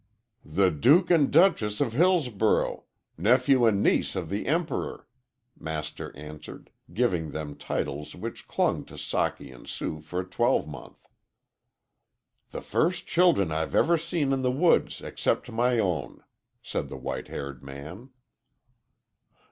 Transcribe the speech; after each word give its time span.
"The 0.43 0.71
Duke 0.71 1.11
and 1.11 1.29
Duchess 1.31 1.79
of 1.79 1.93
Hillsborough 1.93 2.85
nephew 3.19 3.67
and 3.67 3.83
niece 3.83 4.15
of 4.15 4.29
the 4.31 4.47
Emperor," 4.47 5.07
Master 5.55 6.11
answered, 6.17 6.71
giving 6.91 7.29
them 7.29 7.53
titles 7.55 8.15
which 8.15 8.47
clung 8.47 8.83
to 8.85 8.95
Socky 8.95 9.53
and 9.53 9.69
Sue 9.69 10.01
for 10.01 10.21
a 10.21 10.25
twelvemonth. 10.27 11.07
"The 12.49 12.61
first 12.63 13.05
children 13.05 13.51
I've 13.51 13.75
ever 13.75 13.95
seen 13.95 14.33
in 14.33 14.41
the 14.41 14.49
woods 14.49 15.01
except 15.03 15.51
my 15.51 15.77
own," 15.77 16.23
said 16.63 16.89
the 16.89 16.97
white 16.97 17.27
haired 17.27 17.61
man. 17.63 18.09